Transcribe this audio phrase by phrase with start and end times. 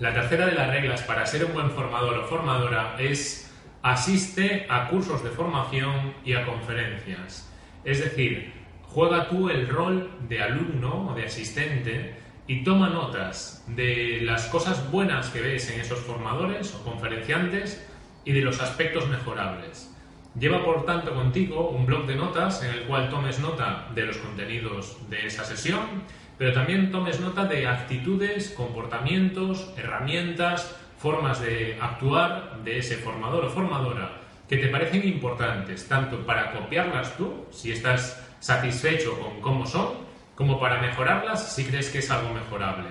[0.00, 4.88] La tercera de las reglas para ser un buen formador o formadora es asiste a
[4.88, 7.52] cursos de formación y a conferencias.
[7.84, 8.50] Es decir,
[8.84, 12.14] juega tú el rol de alumno o de asistente
[12.46, 17.86] y toma notas de las cosas buenas que ves en esos formadores o conferenciantes
[18.24, 19.94] y de los aspectos mejorables.
[20.38, 24.16] Lleva por tanto contigo un blog de notas en el cual tomes nota de los
[24.18, 26.04] contenidos de esa sesión,
[26.38, 33.50] pero también tomes nota de actitudes, comportamientos, herramientas, formas de actuar de ese formador o
[33.50, 39.88] formadora que te parecen importantes, tanto para copiarlas tú, si estás satisfecho con cómo son,
[40.34, 42.88] como para mejorarlas si crees que es algo mejorable.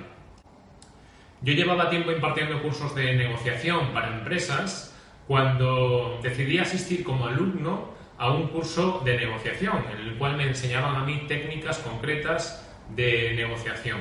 [1.42, 4.96] Yo llevaba tiempo impartiendo cursos de negociación para empresas
[5.30, 10.96] cuando decidí asistir como alumno a un curso de negociación, en el cual me enseñaban
[10.96, 14.00] a mí técnicas concretas de negociación.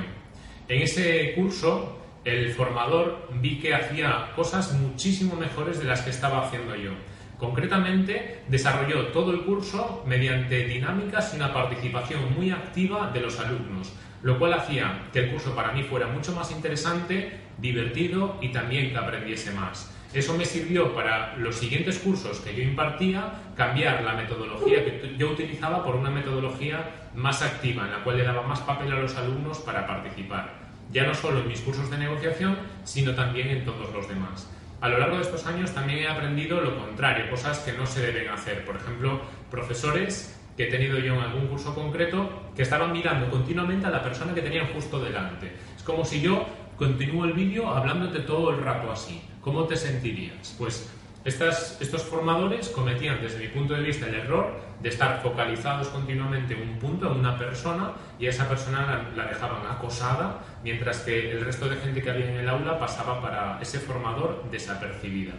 [0.68, 6.46] En ese curso, el formador vi que hacía cosas muchísimo mejores de las que estaba
[6.46, 6.92] haciendo yo.
[7.36, 13.92] Concretamente, desarrolló todo el curso mediante dinámicas y una participación muy activa de los alumnos,
[14.22, 18.92] lo cual hacía que el curso para mí fuera mucho más interesante, divertido y también
[18.92, 19.94] que aprendiese más.
[20.14, 25.30] Eso me sirvió para los siguientes cursos que yo impartía cambiar la metodología que yo
[25.30, 29.14] utilizaba por una metodología más activa, en la cual le daba más papel a los
[29.16, 30.54] alumnos para participar,
[30.90, 34.48] ya no solo en mis cursos de negociación, sino también en todos los demás.
[34.80, 38.00] A lo largo de estos años también he aprendido lo contrario, cosas que no se
[38.00, 38.64] deben hacer.
[38.64, 43.86] Por ejemplo, profesores que he tenido yo en algún curso concreto que estaban mirando continuamente
[43.86, 45.52] a la persona que tenían justo delante.
[45.76, 46.46] Es como si yo
[46.78, 49.20] continúo el vídeo hablándote todo el rato así.
[49.42, 50.54] ¿Cómo te sentirías?
[50.56, 50.88] Pues
[51.24, 56.62] estos formadores cometían desde mi punto de vista el error de estar focalizados continuamente en
[56.62, 61.44] un punto, en una persona, y a esa persona la, dejaban acosada, mientras que el
[61.44, 65.32] resto de gente que había en el aula pasaba para ese formador desapercibida.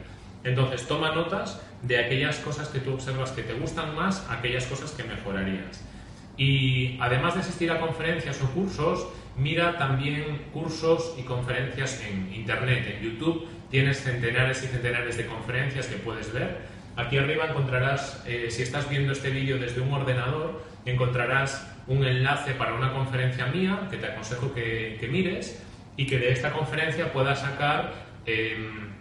[0.44, 4.92] Entonces, toma notas de aquellas cosas que tú observas que te gustan más, aquellas cosas
[4.92, 5.82] que mejorarías.
[6.40, 9.06] Y además de asistir a conferencias o cursos,
[9.36, 13.46] mira también cursos y conferencias en Internet, en YouTube.
[13.70, 16.60] Tienes centenares y centenares de conferencias que puedes ver.
[16.96, 22.54] Aquí arriba encontrarás, eh, si estás viendo este vídeo desde un ordenador, encontrarás un enlace
[22.54, 25.62] para una conferencia mía que te aconsejo que, mires
[25.98, 27.94] y que de esta conferencia puedas sacar
[28.26, 28.94] em,